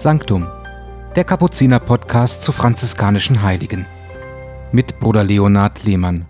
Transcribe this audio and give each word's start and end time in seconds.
Sanctum, 0.00 0.46
der 1.16 1.24
Kapuziner-Podcast 1.24 2.42
zu 2.42 2.52
franziskanischen 2.52 3.42
Heiligen. 3.42 3.84
Mit 4.70 5.00
Bruder 5.00 5.24
Leonhard 5.24 5.82
Lehmann. 5.82 6.28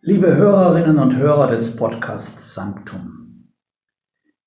Liebe 0.00 0.34
Hörerinnen 0.34 0.98
und 0.98 1.16
Hörer 1.16 1.52
des 1.52 1.76
Podcasts 1.76 2.52
Sanctum. 2.52 3.52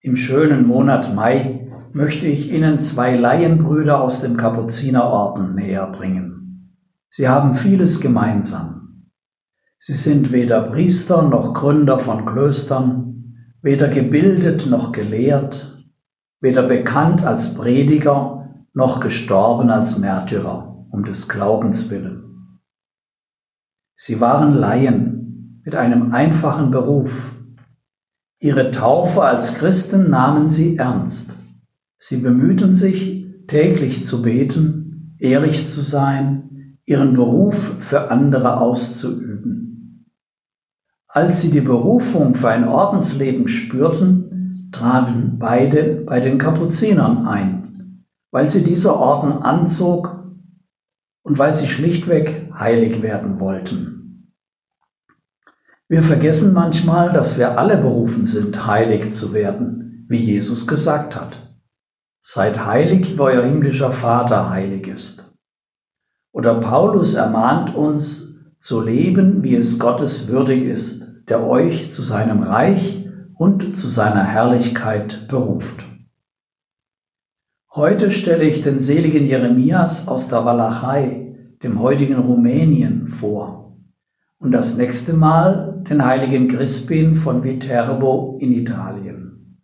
Im 0.01 0.17
schönen 0.17 0.67
Monat 0.67 1.15
Mai 1.15 1.71
möchte 1.93 2.27
ich 2.27 2.51
Ihnen 2.51 2.81
zwei 2.81 3.15
Laienbrüder 3.15 4.01
aus 4.01 4.19
dem 4.19 4.35
Kapuzinerorden 4.35 5.55
näher 5.55 5.87
bringen. 5.87 6.75
Sie 7.09 7.29
haben 7.29 7.55
vieles 7.55 8.01
gemeinsam. 8.01 9.05
Sie 9.77 9.93
sind 9.93 10.33
weder 10.33 10.63
Priester 10.63 11.21
noch 11.21 11.53
Gründer 11.53 11.97
von 11.97 12.25
Klöstern, 12.25 13.37
weder 13.61 13.87
gebildet 13.87 14.67
noch 14.69 14.91
gelehrt, 14.91 15.78
weder 16.41 16.63
bekannt 16.63 17.25
als 17.25 17.55
Prediger 17.55 18.65
noch 18.73 18.99
gestorben 18.99 19.69
als 19.69 19.99
Märtyrer 19.99 20.85
um 20.91 21.03
des 21.03 21.27
Glaubens 21.29 21.89
willen. 21.89 22.59
Sie 23.95 24.21
waren 24.21 24.55
Laien 24.55 25.61
mit 25.65 25.75
einem 25.75 26.13
einfachen 26.13 26.71
Beruf. 26.71 27.31
Ihre 28.39 28.71
Taufe 28.71 29.23
als 29.23 29.55
Christen 29.55 30.09
nahmen 30.09 30.49
sie 30.49 30.77
ernst. 30.77 31.33
Sie 31.97 32.17
bemühten 32.17 32.73
sich, 32.73 33.25
täglich 33.47 34.05
zu 34.05 34.21
beten, 34.21 35.15
ehrlich 35.19 35.67
zu 35.67 35.81
sein, 35.81 36.77
ihren 36.85 37.13
Beruf 37.13 37.75
für 37.81 38.09
andere 38.09 38.61
auszuüben. 38.61 40.05
Als 41.07 41.41
sie 41.41 41.51
die 41.51 41.61
Berufung 41.61 42.35
für 42.35 42.49
ein 42.49 42.67
Ordensleben 42.67 43.47
spürten, 43.47 44.18
traten 44.71 45.37
beide 45.39 46.03
bei 46.05 46.19
den 46.19 46.37
Kapuzinern 46.37 47.25
ein, 47.27 48.05
weil 48.31 48.49
sie 48.49 48.63
dieser 48.63 48.97
Orden 48.97 49.41
anzog 49.43 50.23
und 51.23 51.37
weil 51.37 51.55
sie 51.55 51.67
schlichtweg 51.67 52.51
heilig 52.57 53.01
werden 53.01 53.39
wollten. 53.39 54.33
Wir 55.87 56.03
vergessen 56.03 56.53
manchmal, 56.53 57.11
dass 57.13 57.39
wir 57.39 57.57
alle 57.57 57.77
berufen 57.77 58.27
sind, 58.27 58.67
heilig 58.67 59.13
zu 59.13 59.33
werden, 59.33 60.05
wie 60.07 60.19
Jesus 60.19 60.67
gesagt 60.67 61.15
hat. 61.15 61.55
Seid 62.21 62.65
heilig, 62.65 63.15
wie 63.15 63.21
euer 63.21 63.43
himmlischer 63.43 63.91
Vater 63.91 64.49
heilig 64.49 64.87
ist. 64.87 65.33
Oder 66.31 66.61
Paulus 66.61 67.15
ermahnt 67.15 67.73
uns, 67.73 68.29
zu 68.59 68.81
leben, 68.81 69.41
wie 69.41 69.55
es 69.55 69.79
Gottes 69.79 70.27
würdig 70.27 70.63
ist, 70.63 71.07
der 71.29 71.47
euch 71.47 71.93
zu 71.93 72.01
seinem 72.01 72.43
Reich 72.43 72.98
und 73.39 73.77
zu 73.77 73.87
seiner 73.87 74.25
Herrlichkeit 74.25 75.29
beruft. 75.29 75.85
Heute 77.73 78.11
stelle 78.11 78.43
ich 78.43 78.63
den 78.63 78.81
seligen 78.81 79.25
Jeremias 79.25 80.09
aus 80.09 80.27
der 80.27 80.43
Walachei, 80.43 81.37
dem 81.63 81.79
heutigen 81.79 82.17
Rumänien, 82.17 83.07
vor 83.07 83.77
und 84.39 84.51
das 84.51 84.75
nächste 84.77 85.13
Mal 85.13 85.81
den 85.89 86.03
heiligen 86.03 86.49
Crispin 86.49 87.15
von 87.15 87.45
Viterbo 87.45 88.37
in 88.41 88.51
Italien. 88.51 89.61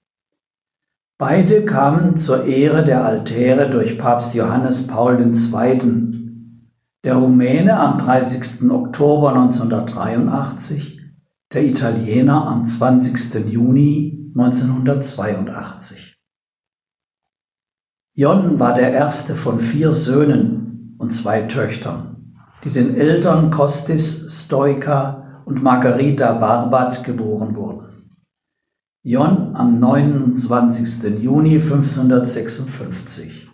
Beide 1.18 1.66
kamen 1.66 2.16
zur 2.16 2.46
Ehre 2.46 2.86
der 2.86 3.04
Altäre 3.04 3.70
durch 3.70 3.98
Papst 3.98 4.34
Johannes 4.36 4.88
Paul 4.88 5.20
II., 5.20 6.14
der 7.04 7.16
Rumäne 7.16 7.78
am 7.78 7.98
30. 7.98 8.72
Oktober 8.72 9.34
1983 9.34 10.95
der 11.56 11.64
Italiener 11.64 12.48
am 12.48 12.66
20. 12.66 13.50
Juni 13.50 14.30
1982. 14.36 16.18
Jon 18.14 18.60
war 18.60 18.76
der 18.76 18.92
erste 18.92 19.36
von 19.36 19.62
vier 19.62 19.94
Söhnen 19.94 20.98
und 20.98 21.12
zwei 21.12 21.44
Töchtern, 21.44 22.36
die 22.66 22.72
den 22.72 22.98
Eltern 22.98 23.52
Kostis 23.52 24.28
Stoika 24.44 25.44
und 25.46 25.64
Margarita 25.64 26.34
Barbat 26.34 27.06
geboren 27.06 27.56
wurden. 27.56 28.20
Jon 29.04 29.56
am 29.56 29.80
29. 29.80 31.22
Juni 31.24 31.56
1556. 31.56 33.50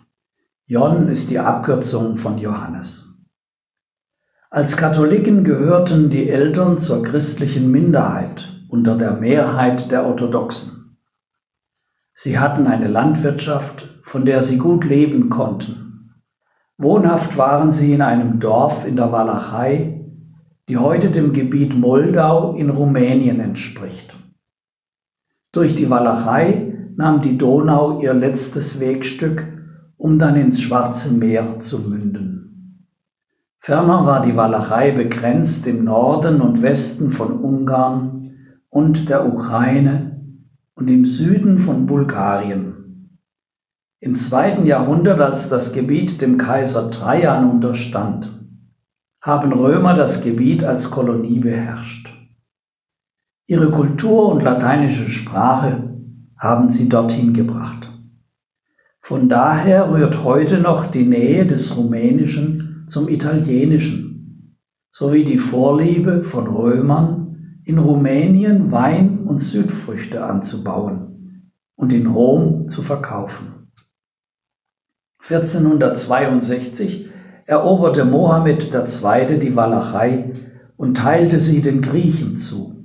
Jon 0.66 1.06
ist 1.06 1.30
die 1.30 1.38
Abkürzung 1.38 2.16
von 2.16 2.36
Johannes. 2.36 3.01
Als 4.54 4.76
Katholiken 4.76 5.44
gehörten 5.44 6.10
die 6.10 6.28
Eltern 6.28 6.76
zur 6.76 7.02
christlichen 7.02 7.70
Minderheit 7.70 8.50
unter 8.68 8.98
der 8.98 9.12
Mehrheit 9.12 9.90
der 9.90 10.04
Orthodoxen. 10.04 10.98
Sie 12.12 12.38
hatten 12.38 12.66
eine 12.66 12.88
Landwirtschaft, 12.88 14.02
von 14.02 14.26
der 14.26 14.42
sie 14.42 14.58
gut 14.58 14.84
leben 14.84 15.30
konnten. 15.30 16.10
Wohnhaft 16.76 17.38
waren 17.38 17.72
sie 17.72 17.94
in 17.94 18.02
einem 18.02 18.40
Dorf 18.40 18.86
in 18.86 18.96
der 18.96 19.10
Walachei, 19.10 20.04
die 20.68 20.76
heute 20.76 21.10
dem 21.10 21.32
Gebiet 21.32 21.74
Moldau 21.74 22.54
in 22.54 22.68
Rumänien 22.68 23.40
entspricht. 23.40 24.14
Durch 25.52 25.76
die 25.76 25.88
Walachei 25.88 26.90
nahm 26.94 27.22
die 27.22 27.38
Donau 27.38 28.02
ihr 28.02 28.12
letztes 28.12 28.80
Wegstück, 28.80 29.46
um 29.96 30.18
dann 30.18 30.36
ins 30.36 30.60
Schwarze 30.60 31.14
Meer 31.14 31.58
zu 31.60 31.88
münden. 31.88 32.42
Ferner 33.64 34.04
war 34.04 34.22
die 34.22 34.36
Walachei 34.36 34.90
begrenzt 34.90 35.68
im 35.68 35.84
Norden 35.84 36.40
und 36.40 36.62
Westen 36.62 37.12
von 37.12 37.38
Ungarn 37.38 38.32
und 38.68 39.08
der 39.08 39.24
Ukraine 39.24 40.20
und 40.74 40.88
im 40.88 41.06
Süden 41.06 41.60
von 41.60 41.86
Bulgarien. 41.86 43.20
Im 44.00 44.16
zweiten 44.16 44.66
Jahrhundert, 44.66 45.20
als 45.20 45.48
das 45.48 45.72
Gebiet 45.72 46.20
dem 46.20 46.38
Kaiser 46.38 46.90
Trajan 46.90 47.48
unterstand, 47.48 48.36
haben 49.20 49.52
Römer 49.52 49.94
das 49.94 50.24
Gebiet 50.24 50.64
als 50.64 50.90
Kolonie 50.90 51.38
beherrscht. 51.38 52.12
Ihre 53.46 53.70
Kultur 53.70 54.30
und 54.32 54.42
lateinische 54.42 55.08
Sprache 55.08 56.00
haben 56.36 56.68
sie 56.72 56.88
dorthin 56.88 57.32
gebracht. 57.32 57.88
Von 58.98 59.28
daher 59.28 59.88
rührt 59.92 60.24
heute 60.24 60.58
noch 60.58 60.90
die 60.90 61.04
Nähe 61.04 61.46
des 61.46 61.76
Rumänischen 61.76 62.61
zum 62.92 63.08
Italienischen 63.08 64.58
sowie 64.92 65.24
die 65.24 65.38
Vorliebe 65.38 66.24
von 66.24 66.46
Römern, 66.46 67.60
in 67.64 67.78
Rumänien 67.78 68.70
Wein 68.70 69.20
und 69.20 69.38
Südfrüchte 69.38 70.22
anzubauen 70.22 71.52
und 71.74 71.90
in 71.92 72.06
Rom 72.06 72.68
zu 72.68 72.82
verkaufen. 72.82 73.70
1462 75.22 77.08
eroberte 77.46 78.04
Mohammed 78.04 78.74
II. 78.74 79.38
die 79.38 79.56
Walachei 79.56 80.32
und 80.76 80.98
teilte 80.98 81.40
sie 81.40 81.62
den 81.62 81.80
Griechen 81.80 82.36
zu. 82.36 82.84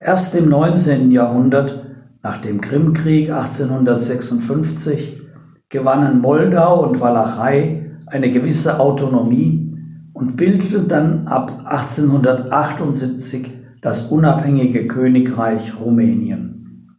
Erst 0.00 0.34
im 0.34 0.48
19. 0.48 1.12
Jahrhundert, 1.12 1.86
nach 2.22 2.38
dem 2.40 2.60
Krimkrieg 2.60 3.30
1856, 3.30 5.20
gewannen 5.68 6.20
Moldau 6.20 6.88
und 6.88 6.98
Walachei 6.98 7.89
eine 8.10 8.30
gewisse 8.30 8.80
Autonomie 8.80 9.70
und 10.12 10.36
bildete 10.36 10.82
dann 10.82 11.26
ab 11.26 11.62
1878 11.64 13.52
das 13.80 14.10
unabhängige 14.10 14.86
Königreich 14.86 15.78
Rumänien. 15.80 16.98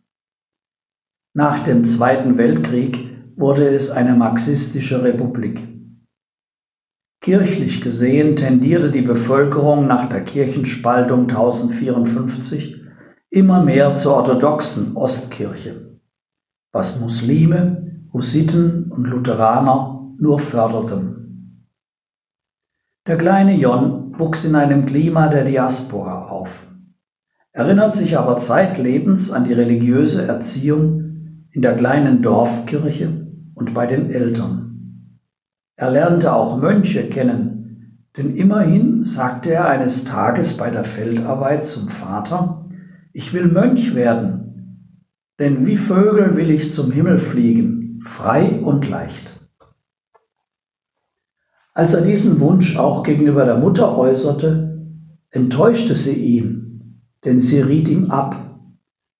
Nach 1.33 1.63
dem 1.63 1.85
Zweiten 1.85 2.37
Weltkrieg 2.37 3.09
wurde 3.37 3.67
es 3.67 3.91
eine 3.91 4.15
marxistische 4.15 5.03
Republik. 5.03 5.67
Kirchlich 7.21 7.81
gesehen 7.81 8.35
tendierte 8.35 8.89
die 8.89 9.03
Bevölkerung 9.03 9.85
nach 9.87 10.09
der 10.09 10.23
Kirchenspaltung 10.23 11.29
1054 11.29 12.81
immer 13.29 13.63
mehr 13.63 13.95
zur 13.95 14.15
orthodoxen 14.15 14.97
Ostkirche, 14.97 15.99
was 16.73 16.99
Muslime, 16.99 18.07
Hussiten 18.11 18.91
und 18.91 19.05
Lutheraner 19.05 20.00
nur 20.21 20.39
förderten. 20.39 21.65
Der 23.07 23.17
kleine 23.17 23.55
Jon 23.55 24.17
wuchs 24.19 24.45
in 24.45 24.53
einem 24.53 24.85
Klima 24.85 25.27
der 25.29 25.45
Diaspora 25.45 26.27
auf, 26.27 26.67
erinnert 27.51 27.95
sich 27.95 28.19
aber 28.19 28.37
zeitlebens 28.37 29.31
an 29.31 29.45
die 29.45 29.53
religiöse 29.53 30.27
Erziehung 30.27 31.47
in 31.49 31.63
der 31.63 31.75
kleinen 31.75 32.21
Dorfkirche 32.21 33.09
und 33.55 33.73
bei 33.73 33.87
den 33.87 34.11
Eltern. 34.11 35.17
Er 35.75 35.89
lernte 35.89 36.33
auch 36.33 36.61
Mönche 36.61 37.09
kennen, 37.09 38.05
denn 38.15 38.35
immerhin 38.35 39.03
sagte 39.03 39.51
er 39.51 39.67
eines 39.69 40.05
Tages 40.05 40.55
bei 40.55 40.69
der 40.69 40.83
Feldarbeit 40.83 41.65
zum 41.65 41.89
Vater, 41.89 42.69
ich 43.11 43.33
will 43.33 43.47
Mönch 43.47 43.95
werden, 43.95 44.93
denn 45.39 45.65
wie 45.65 45.77
Vögel 45.77 46.37
will 46.37 46.51
ich 46.51 46.73
zum 46.73 46.91
Himmel 46.91 47.17
fliegen, 47.17 48.01
frei 48.05 48.59
und 48.59 48.87
leicht. 48.87 49.30
Als 51.73 51.93
er 51.93 52.01
diesen 52.01 52.41
Wunsch 52.41 52.77
auch 52.77 53.01
gegenüber 53.03 53.45
der 53.45 53.57
Mutter 53.57 53.97
äußerte, 53.97 54.77
enttäuschte 55.29 55.95
sie 55.95 56.15
ihn, 56.15 57.01
denn 57.23 57.39
sie 57.39 57.61
riet 57.61 57.87
ihm 57.87 58.11
ab, 58.11 58.59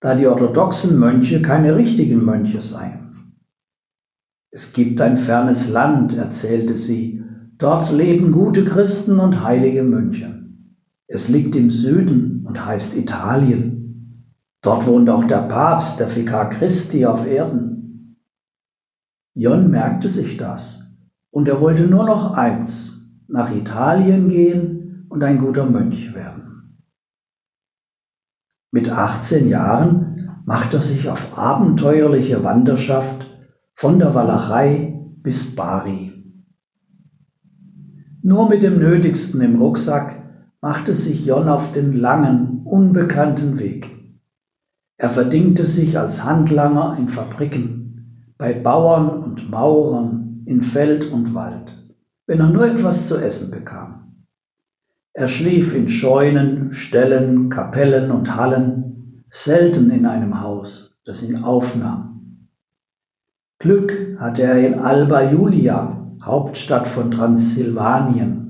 da 0.02 0.16
die 0.16 0.28
orthodoxen 0.28 1.00
Mönche 1.00 1.42
keine 1.42 1.78
richtigen 1.78 2.26
Mönche 2.26 2.62
seien. 2.62 3.38
Es 4.50 4.74
gibt 4.74 5.00
ein 5.00 5.18
fernes 5.18 5.70
Land, 5.70 6.18
erzählte 6.18 6.76
sie, 6.76 7.24
dort 7.58 7.90
leben 7.94 8.34
gute 8.34 8.66
Christen 8.66 9.20
und 9.20 9.46
heilige 9.46 9.84
Mönche. 9.84 10.44
Es 11.08 11.30
liegt 11.30 11.56
im 11.56 11.72
Süden 11.72 12.46
und 12.46 12.66
heißt 12.66 12.98
Italien. 12.98 14.26
Dort 14.62 14.86
wohnt 14.88 15.10
auch 15.10 15.24
der 15.24 15.44
Papst, 15.48 16.02
der 16.02 16.14
Vikar 16.14 16.50
Christi 16.50 17.06
auf 17.06 17.26
Erden. 17.26 18.18
Jon 19.36 19.72
merkte 19.72 20.10
sich 20.10 20.36
das 20.36 20.91
und 21.32 21.48
er 21.48 21.60
wollte 21.60 21.88
nur 21.88 22.06
noch 22.06 22.34
eins, 22.34 23.10
nach 23.28 23.52
Italien 23.54 24.30
gehen 24.30 25.06
und 25.10 25.24
ein 25.24 25.40
guter 25.40 25.66
Mönch 25.66 26.14
werden. 26.14 26.78
Mit 28.72 28.90
18 28.90 29.50
Jahren 29.50 30.42
macht 30.46 30.74
er 30.74 30.82
sich 30.82 31.10
auf 31.10 31.38
abenteuerliche 31.38 32.44
Wanderschaft 32.44 33.28
von 33.76 34.00
der 34.00 34.14
Walachei 34.14 35.00
bis 35.24 35.56
Bari. 35.56 36.12
Nur 38.22 38.48
mit 38.48 38.64
dem 38.64 38.80
Nötigsten 38.80 39.42
im 39.42 39.60
Rucksack 39.60 40.22
machte 40.62 40.96
sich 40.96 41.26
Jon 41.26 41.50
auf 41.50 41.72
den 41.72 41.94
langen, 41.94 42.62
unbekannten 42.66 43.60
Weg. 43.60 43.90
Er 44.98 45.10
verdingte 45.10 45.66
sich 45.66 45.98
als 45.98 46.24
Handlanger 46.24 46.96
in 47.00 47.10
Fabriken, 47.10 48.36
bei 48.38 48.54
Bauern 48.54 49.10
und 49.10 49.50
Maurern, 49.50 50.21
in 50.52 50.62
Feld 50.62 51.12
und 51.12 51.34
Wald, 51.34 51.78
wenn 52.28 52.40
er 52.40 52.50
nur 52.50 52.68
etwas 52.68 53.08
zu 53.08 53.18
essen 53.18 53.50
bekam. 53.52 54.26
Er 55.14 55.28
schlief 55.28 55.76
in 55.76 55.90
Scheunen, 55.90 56.74
Ställen, 56.74 57.50
Kapellen 57.50 58.12
und 58.12 58.36
Hallen, 58.36 59.24
selten 59.30 59.90
in 59.90 60.06
einem 60.06 60.42
Haus, 60.42 61.00
das 61.06 61.24
ihn 61.24 61.44
aufnahm. 61.44 62.48
Glück 63.60 64.18
hatte 64.20 64.44
er 64.44 64.60
in 64.60 64.80
Alba 64.80 65.32
Julia, 65.32 66.12
Hauptstadt 66.22 66.88
von 66.88 67.12
Transsilvanien, 67.12 68.42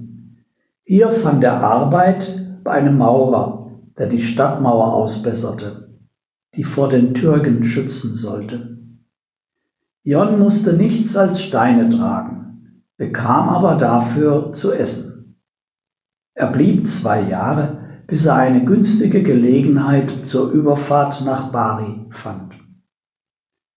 hier 0.84 1.12
fand 1.12 1.44
er 1.44 1.64
Arbeit 1.64 2.60
bei 2.66 2.72
einem 2.72 2.98
Maurer, 2.98 3.72
der 3.98 4.08
die 4.08 4.22
Stadtmauer 4.22 4.94
ausbesserte, 4.94 5.90
die 6.56 6.66
vor 6.66 6.90
den 6.90 7.14
Türken 7.14 7.64
schützen 7.64 8.14
sollte. 8.14 8.71
Jon 10.04 10.40
musste 10.40 10.74
nichts 10.74 11.16
als 11.16 11.42
Steine 11.42 11.90
tragen, 11.90 12.84
bekam 12.98 13.50
aber 13.50 13.76
dafür 13.76 14.54
zu 14.54 14.72
essen. 14.72 15.38
Er 16.34 16.48
blieb 16.48 16.88
zwei 16.88 17.22
Jahre, 17.22 18.04
bis 18.08 18.26
er 18.26 18.36
eine 18.36 18.66
günstige 18.66 19.22
Gelegenheit 19.24 20.26
zur 20.26 20.52
Überfahrt 20.52 21.24
nach 21.24 21.52
Bari 21.52 22.08
fand. 22.10 22.54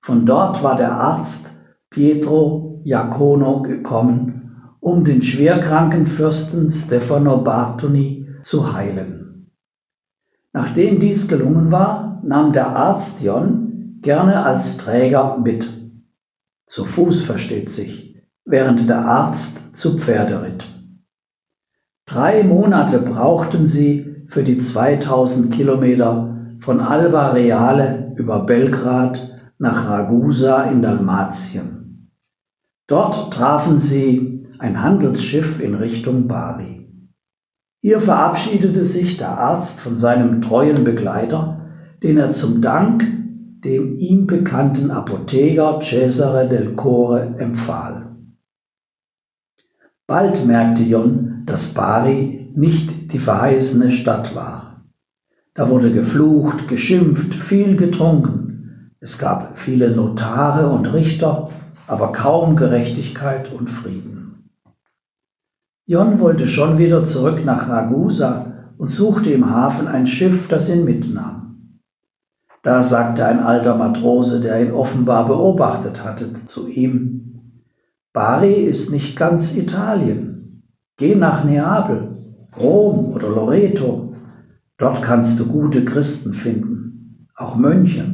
Von 0.03 0.27
dort 0.27 0.63
war 0.63 0.77
der 0.77 0.93
Arzt 0.93 1.51
Pietro 1.91 2.81
Iacono 2.85 3.63
gekommen 3.63 4.45
um 4.85 5.03
den 5.03 5.23
schwerkranken 5.23 6.07
Fürsten 6.07 6.71
Stefano 6.71 7.39
Bartoni 7.39 8.29
zu 8.43 8.75
heilen. 8.75 9.51
Nachdem 10.53 11.01
dies 11.01 11.27
gelungen 11.27 11.73
war, 11.73 12.21
nahm 12.23 12.53
der 12.53 12.77
Arzt 12.77 13.23
Jon 13.23 13.99
gerne 14.03 14.45
als 14.45 14.77
Träger 14.77 15.39
mit. 15.39 15.84
Zu 16.75 16.87
Fuß 16.87 17.23
versteht 17.23 17.71
sich, 17.71 18.17
während 18.45 18.89
der 18.89 18.99
Arzt 18.99 19.77
zu 19.77 19.97
Pferde 19.97 20.43
ritt. 20.43 20.65
Drei 22.05 22.43
Monate 22.43 22.99
brauchten 22.99 23.69
sie 23.69 24.25
für 24.27 24.43
die 24.43 24.59
2000 24.59 25.55
Kilometer 25.55 26.37
von 26.59 26.81
Alba 26.81 27.29
Reale 27.29 28.13
über 28.17 28.45
Belgrad 28.45 29.53
nach 29.57 29.89
Ragusa 29.89 30.65
in 30.65 30.83
Dalmatien. 30.83 32.11
Dort 32.89 33.33
trafen 33.33 33.79
sie 33.79 34.49
ein 34.59 34.83
Handelsschiff 34.83 35.61
in 35.61 35.77
Richtung 35.77 36.27
Bari. 36.27 36.89
Hier 37.83 38.01
verabschiedete 38.01 38.85
sich 38.85 39.17
der 39.17 39.39
Arzt 39.39 39.79
von 39.79 40.01
seinem 40.01 40.43
treuen 40.43 40.83
Begleiter, 40.83 41.71
den 42.03 42.19
er 42.19 42.33
zum 42.33 42.61
Dank 42.61 43.24
dem 43.65 43.97
ihm 43.97 44.27
bekannten 44.27 44.91
Apotheker 44.91 45.81
Cesare 45.81 46.49
del 46.49 46.75
Core 46.75 47.37
empfahl. 47.39 48.15
Bald 50.07 50.45
merkte 50.47 50.83
Jon, 50.83 51.45
dass 51.47 51.73
Bari 51.73 52.53
nicht 52.55 53.13
die 53.13 53.19
verheißene 53.19 53.91
Stadt 53.91 54.35
war. 54.35 54.85
Da 55.55 55.71
wurde 55.71 55.93
geflucht, 55.93 56.69
geschimpft, 56.69 57.35
viel 57.35 57.77
getrunken. 57.77 58.91
Es 59.01 59.19
gab 59.19 59.59
viele 59.59 59.93
Notare 59.93 60.69
und 60.69 60.93
Richter, 60.93 61.51
aber 61.87 62.13
kaum 62.13 62.57
Gerechtigkeit 62.57 63.53
und 63.53 63.71
Frieden. 63.71 64.51
Jon 65.87 66.19
wollte 66.21 66.49
schon 66.49 66.79
wieder 66.79 67.05
zurück 67.05 67.45
nach 67.45 67.69
Ragusa 67.69 68.71
und 68.79 68.91
suchte 68.91 69.31
im 69.31 69.51
Hafen 69.51 69.87
ein 69.87 70.07
Schiff, 70.07 70.49
das 70.49 70.69
ihn 70.69 70.85
mitnahm. 70.85 71.44
Da 72.65 72.83
sagte 72.83 73.27
ein 73.27 73.41
alter 73.41 73.77
Matrose, 73.77 74.41
der 74.41 74.65
ihn 74.65 74.73
offenbar 74.73 75.29
beobachtet 75.29 76.03
hatte, 76.03 76.33
zu 76.47 76.67
ihm, 76.67 77.53
Bari 78.15 78.55
ist 78.55 78.91
nicht 78.91 79.19
ganz 79.19 79.55
Italien. 79.55 80.63
Geh 80.97 81.15
nach 81.15 81.45
Neapel, 81.45 82.17
Rom 82.59 83.13
oder 83.13 83.29
Loreto. 83.29 84.15
Dort 84.79 85.03
kannst 85.03 85.39
du 85.39 85.47
gute 85.47 85.85
Christen 85.85 86.33
finden, 86.33 87.29
auch 87.37 87.57
Mönche. 87.57 88.07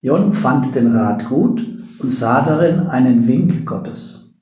Jon 0.00 0.32
fand 0.32 0.74
den 0.76 0.96
Rat 0.96 1.28
gut 1.28 1.66
und 1.98 2.12
sah 2.12 2.42
darin 2.42 2.86
einen 2.86 3.26
Wink 3.26 3.66
Gottes. 3.66 4.32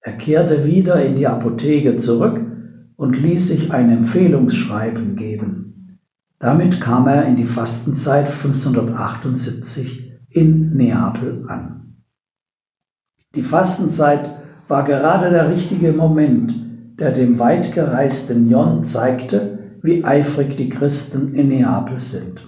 Er 0.00 0.14
kehrte 0.14 0.66
wieder 0.66 1.04
in 1.04 1.14
die 1.14 1.28
Apotheke 1.28 1.98
zurück 1.98 2.44
und 2.96 3.22
ließ 3.22 3.48
sich 3.48 3.72
ein 3.72 3.90
Empfehlungsschreiben 3.90 5.14
geben. 5.14 5.71
Damit 6.42 6.80
kam 6.80 7.06
er 7.06 7.24
in 7.26 7.36
die 7.36 7.46
Fastenzeit 7.46 8.26
1578 8.26 10.12
in 10.28 10.74
Neapel 10.74 11.44
an. 11.46 12.02
Die 13.36 13.44
Fastenzeit 13.44 14.28
war 14.66 14.82
gerade 14.82 15.30
der 15.30 15.50
richtige 15.50 15.92
Moment, 15.92 16.52
der 16.98 17.12
dem 17.12 17.38
weitgereisten 17.38 18.50
Jon 18.50 18.82
zeigte, 18.82 19.76
wie 19.82 20.04
eifrig 20.04 20.56
die 20.56 20.68
Christen 20.68 21.32
in 21.36 21.46
Neapel 21.46 22.00
sind. 22.00 22.40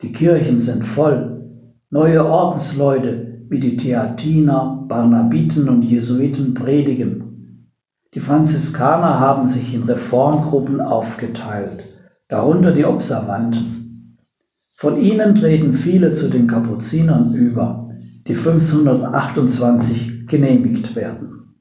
Die 0.00 0.12
Kirchen 0.12 0.58
sind 0.58 0.86
voll, 0.86 1.42
neue 1.90 2.24
Ordensleute 2.24 3.44
wie 3.50 3.60
die 3.60 3.76
Theatiner, 3.76 4.86
Barnabiten 4.88 5.68
und 5.68 5.82
Jesuiten 5.82 6.54
predigen. 6.54 7.66
Die 8.14 8.20
Franziskaner 8.20 9.20
haben 9.20 9.46
sich 9.46 9.74
in 9.74 9.82
Reformgruppen 9.82 10.80
aufgeteilt, 10.80 11.89
darunter 12.30 12.72
die 12.72 12.84
Observanten. 12.84 14.16
Von 14.70 14.96
ihnen 14.96 15.34
treten 15.34 15.74
viele 15.74 16.14
zu 16.14 16.30
den 16.30 16.46
Kapuzinern 16.46 17.34
über, 17.34 17.90
die 18.26 18.34
1528 18.34 20.26
genehmigt 20.26 20.96
werden. 20.96 21.56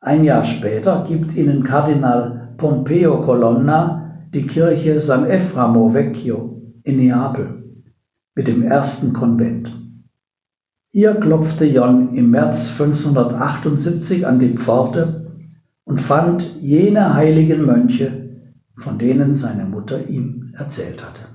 Ein 0.00 0.24
Jahr 0.24 0.44
später 0.44 1.04
gibt 1.06 1.34
ihnen 1.34 1.64
Kardinal 1.64 2.54
Pompeo 2.56 3.20
Colonna 3.20 4.26
die 4.32 4.46
Kirche 4.46 5.00
San 5.00 5.26
Eframo 5.26 5.92
Vecchio 5.92 6.62
in 6.84 6.96
Neapel 6.96 7.62
mit 8.34 8.48
dem 8.48 8.62
ersten 8.62 9.12
Konvent. 9.12 9.70
Hier 10.90 11.14
klopfte 11.14 11.66
Jon 11.66 12.14
im 12.14 12.30
März 12.30 12.72
1578 12.78 14.26
an 14.26 14.38
die 14.38 14.56
Pforte 14.56 15.26
und 15.84 16.00
fand 16.00 16.56
jene 16.60 17.14
heiligen 17.14 17.66
Mönche, 17.66 18.21
von 18.76 18.98
denen 18.98 19.36
seine 19.36 19.64
Mutter 19.64 20.08
ihm 20.08 20.54
erzählt 20.56 21.04
hatte. 21.04 21.28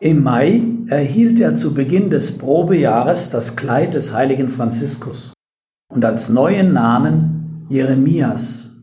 Im 0.00 0.22
Mai 0.22 0.62
erhielt 0.86 1.40
er 1.40 1.56
zu 1.56 1.74
Beginn 1.74 2.10
des 2.10 2.38
Probejahres 2.38 3.30
das 3.30 3.56
Kleid 3.56 3.94
des 3.94 4.14
heiligen 4.14 4.48
Franziskus 4.48 5.32
und 5.92 6.04
als 6.04 6.28
neuen 6.28 6.72
Namen 6.72 7.66
Jeremias, 7.68 8.80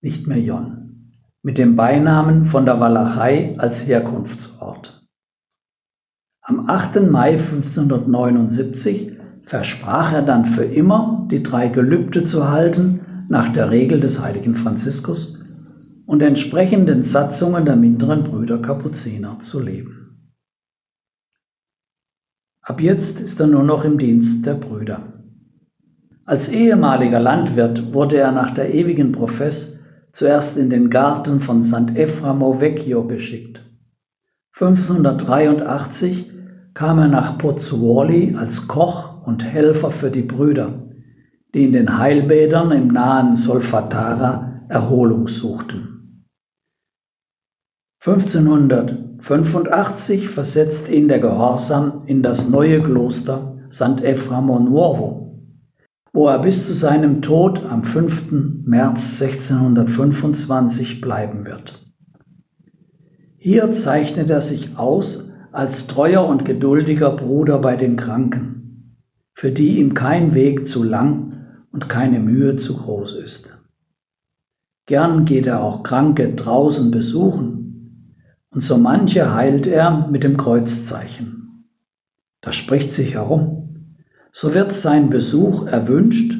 nicht 0.00 0.26
mehr 0.26 0.40
Jon, 0.40 1.12
mit 1.42 1.58
dem 1.58 1.74
Beinamen 1.74 2.46
von 2.46 2.64
der 2.64 2.78
Walachei 2.78 3.54
als 3.58 3.86
Herkunftsort. 3.86 5.04
Am 6.42 6.68
8. 6.68 7.10
Mai 7.10 7.32
1579 7.32 9.18
versprach 9.42 10.12
er 10.12 10.22
dann 10.22 10.46
für 10.46 10.64
immer, 10.64 11.26
die 11.30 11.42
drei 11.42 11.68
Gelübde 11.68 12.24
zu 12.24 12.48
halten, 12.50 13.00
nach 13.28 13.52
der 13.52 13.70
Regel 13.70 14.00
des 14.00 14.22
heiligen 14.22 14.54
Franziskus 14.54 15.37
und 16.08 16.22
entsprechenden 16.22 17.02
Satzungen 17.02 17.66
der 17.66 17.76
minderen 17.76 18.24
Brüder 18.24 18.62
Kapuziner 18.62 19.40
zu 19.40 19.60
leben. 19.60 20.32
Ab 22.62 22.80
jetzt 22.80 23.20
ist 23.20 23.38
er 23.40 23.46
nur 23.46 23.62
noch 23.62 23.84
im 23.84 23.98
Dienst 23.98 24.46
der 24.46 24.54
Brüder. 24.54 25.20
Als 26.24 26.48
ehemaliger 26.48 27.20
Landwirt 27.20 27.92
wurde 27.92 28.16
er 28.16 28.32
nach 28.32 28.54
der 28.54 28.72
ewigen 28.72 29.12
Profess 29.12 29.80
zuerst 30.12 30.56
in 30.56 30.70
den 30.70 30.88
Garten 30.88 31.40
von 31.40 31.62
St. 31.62 31.94
Eframo 31.94 32.58
Vecchio 32.58 33.06
geschickt. 33.06 33.60
1583 34.58 36.32
kam 36.72 37.00
er 37.00 37.08
nach 37.08 37.36
Pozzuoli 37.36 38.34
als 38.34 38.66
Koch 38.66 39.26
und 39.26 39.44
Helfer 39.44 39.90
für 39.90 40.10
die 40.10 40.22
Brüder, 40.22 40.88
die 41.54 41.64
in 41.64 41.74
den 41.74 41.98
Heilbädern 41.98 42.72
im 42.72 42.88
nahen 42.88 43.36
Solfatara 43.36 44.64
Erholung 44.70 45.28
suchten. 45.28 45.97
1585 48.00 50.28
versetzt 50.28 50.88
ihn 50.88 51.08
der 51.08 51.18
Gehorsam 51.18 52.02
in 52.06 52.22
das 52.22 52.48
neue 52.48 52.80
Kloster 52.80 53.56
St. 53.72 54.00
Eframo 54.02 54.60
Nuovo, 54.60 55.42
wo 56.12 56.28
er 56.28 56.38
bis 56.38 56.68
zu 56.68 56.74
seinem 56.74 57.22
Tod 57.22 57.66
am 57.68 57.82
5. 57.82 58.62
März 58.64 59.20
1625 59.20 61.00
bleiben 61.00 61.44
wird. 61.44 61.84
Hier 63.36 63.72
zeichnet 63.72 64.30
er 64.30 64.42
sich 64.42 64.78
aus 64.78 65.32
als 65.50 65.88
treuer 65.88 66.24
und 66.24 66.44
geduldiger 66.44 67.10
Bruder 67.10 67.58
bei 67.58 67.74
den 67.74 67.96
Kranken, 67.96 68.94
für 69.34 69.50
die 69.50 69.80
ihm 69.80 69.94
kein 69.94 70.34
Weg 70.34 70.68
zu 70.68 70.84
lang 70.84 71.32
und 71.72 71.88
keine 71.88 72.20
Mühe 72.20 72.54
zu 72.56 72.76
groß 72.76 73.16
ist. 73.16 73.58
Gern 74.86 75.24
geht 75.24 75.48
er 75.48 75.62
auch 75.62 75.82
Kranke 75.82 76.32
draußen 76.32 76.92
besuchen, 76.92 77.64
und 78.58 78.64
so 78.64 78.76
manche 78.76 79.34
heilt 79.34 79.68
er 79.68 80.08
mit 80.08 80.24
dem 80.24 80.36
Kreuzzeichen. 80.36 81.64
Das 82.40 82.56
spricht 82.56 82.92
sich 82.92 83.14
herum. 83.14 83.92
So 84.32 84.52
wird 84.52 84.72
sein 84.72 85.10
Besuch 85.10 85.68
erwünscht 85.68 86.34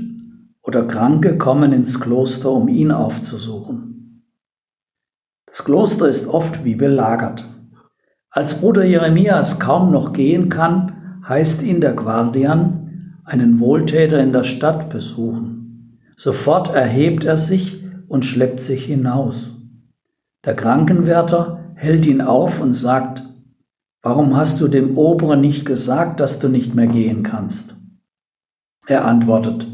oder 0.61 0.83
Kranke 0.89 1.39
kommen 1.39 1.73
ins 1.73 2.01
Kloster, 2.01 2.51
um 2.51 2.67
ihn 2.67 2.91
aufzusuchen. 2.91 4.25
Das 5.47 5.63
Kloster 5.63 6.09
ist 6.09 6.27
oft 6.27 6.65
wie 6.65 6.75
belagert. 6.75 7.49
Als 8.31 8.63
Bruder 8.63 8.83
Jeremias 8.83 9.61
kaum 9.61 9.93
noch 9.93 10.13
gehen 10.13 10.49
kann, 10.49 11.21
heißt 11.29 11.63
ihn 11.63 11.81
der 11.81 11.93
Guardian, 11.93 13.15
einen 13.23 13.61
Wohltäter 13.61 14.21
in 14.21 14.33
der 14.33 14.43
Stadt 14.43 14.91
besuchen. 14.91 16.01
Sofort 16.17 16.75
erhebt 16.75 17.23
er 17.23 17.39
sich 17.39 17.85
und 18.09 18.25
schleppt 18.25 18.59
sich 18.59 18.87
hinaus. 18.87 19.71
Der 20.45 20.57
Krankenwärter 20.57 21.58
hält 21.79 22.07
ihn 22.07 22.21
auf 22.21 22.61
und 22.61 22.75
sagt, 22.75 23.25
Warum 24.03 24.37
hast 24.37 24.61
du 24.61 24.69
dem 24.69 24.97
Oberen 24.97 25.41
nicht 25.41 25.67
gesagt, 25.67 26.21
dass 26.21 26.39
du 26.39 26.49
nicht 26.49 26.75
mehr 26.75 26.87
gehen 26.87 27.23
kannst? 27.23 27.77
Er 28.87 29.05
antwortet, 29.05 29.67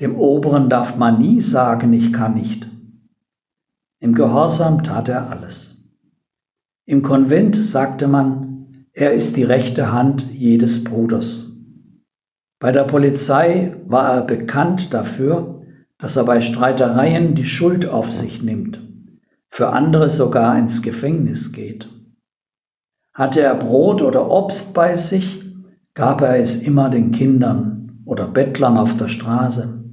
Dem 0.00 0.16
Oberen 0.16 0.68
darf 0.68 0.96
man 0.96 1.18
nie 1.18 1.40
sagen, 1.40 1.92
ich 1.92 2.12
kann 2.12 2.34
nicht. 2.34 2.68
Im 4.00 4.14
Gehorsam 4.14 4.82
tat 4.82 5.08
er 5.08 5.30
alles. 5.30 5.88
Im 6.86 7.02
Konvent 7.02 7.56
sagte 7.56 8.08
man, 8.08 8.86
er 8.92 9.12
ist 9.12 9.36
die 9.36 9.44
rechte 9.44 9.92
Hand 9.92 10.30
jedes 10.32 10.84
Bruders. 10.84 11.52
Bei 12.58 12.72
der 12.72 12.84
Polizei 12.84 13.76
war 13.86 14.14
er 14.14 14.22
bekannt 14.22 14.92
dafür, 14.92 15.62
dass 15.98 16.16
er 16.16 16.24
bei 16.24 16.40
Streitereien 16.40 17.34
die 17.34 17.44
Schuld 17.44 17.86
auf 17.86 18.12
sich 18.12 18.42
nimmt, 18.42 18.80
für 19.52 19.68
andere 19.68 20.08
sogar 20.08 20.58
ins 20.58 20.80
Gefängnis 20.80 21.52
geht. 21.52 21.86
Hatte 23.12 23.42
er 23.42 23.54
Brot 23.54 24.00
oder 24.00 24.30
Obst 24.30 24.72
bei 24.72 24.96
sich, 24.96 25.44
gab 25.92 26.22
er 26.22 26.38
es 26.38 26.62
immer 26.62 26.88
den 26.88 27.12
Kindern 27.12 28.00
oder 28.06 28.26
Bettlern 28.26 28.78
auf 28.78 28.96
der 28.96 29.08
Straße. 29.08 29.84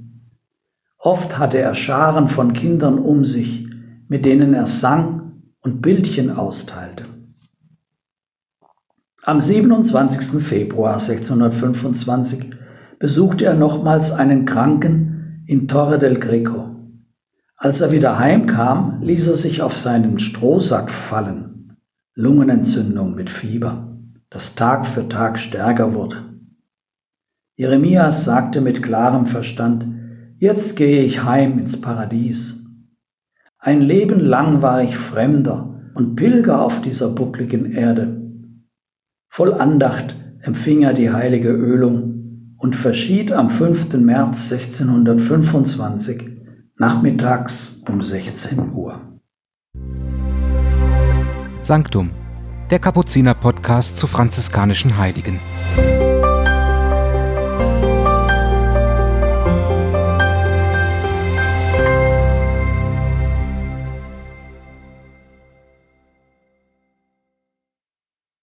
Oft 0.96 1.38
hatte 1.38 1.58
er 1.58 1.74
Scharen 1.74 2.28
von 2.28 2.54
Kindern 2.54 2.98
um 2.98 3.26
sich, 3.26 3.68
mit 4.08 4.24
denen 4.24 4.54
er 4.54 4.66
sang 4.66 5.42
und 5.60 5.82
Bildchen 5.82 6.30
austeilte. 6.30 7.04
Am 9.24 9.42
27. 9.42 10.42
Februar 10.42 10.94
1625 10.94 12.54
besuchte 12.98 13.44
er 13.44 13.54
nochmals 13.54 14.12
einen 14.12 14.46
Kranken 14.46 15.44
in 15.46 15.68
Torre 15.68 15.98
del 15.98 16.18
Greco. 16.18 16.79
Als 17.62 17.82
er 17.82 17.92
wieder 17.92 18.18
heimkam, 18.18 19.02
ließ 19.02 19.28
er 19.28 19.36
sich 19.36 19.60
auf 19.60 19.76
seinen 19.76 20.18
Strohsack 20.18 20.90
fallen. 20.90 21.76
Lungenentzündung 22.14 23.14
mit 23.14 23.28
Fieber, 23.28 23.98
das 24.30 24.54
Tag 24.54 24.86
für 24.86 25.10
Tag 25.10 25.38
stärker 25.38 25.92
wurde. 25.92 26.24
Jeremias 27.56 28.24
sagte 28.24 28.62
mit 28.62 28.82
klarem 28.82 29.26
Verstand, 29.26 29.86
jetzt 30.38 30.74
gehe 30.76 31.04
ich 31.04 31.24
heim 31.24 31.58
ins 31.58 31.78
Paradies. 31.78 32.64
Ein 33.58 33.82
Leben 33.82 34.20
lang 34.20 34.62
war 34.62 34.82
ich 34.82 34.96
Fremder 34.96 35.82
und 35.94 36.16
Pilger 36.16 36.62
auf 36.62 36.80
dieser 36.80 37.10
buckligen 37.10 37.72
Erde. 37.72 38.22
Voll 39.28 39.52
Andacht 39.52 40.16
empfing 40.40 40.80
er 40.80 40.94
die 40.94 41.12
heilige 41.12 41.50
Ölung 41.50 42.54
und 42.56 42.74
verschied 42.74 43.32
am 43.32 43.50
5. 43.50 43.98
März 43.98 44.50
1625 44.50 46.39
nachmittags 46.80 47.84
um 47.86 48.00
16 48.00 48.72
Uhr. 48.72 48.98
Sanctum, 51.60 52.10
der 52.70 52.78
Kapuziner-Podcast 52.78 53.98
zu 53.98 54.06
franziskanischen 54.06 54.96
Heiligen. 54.96 55.40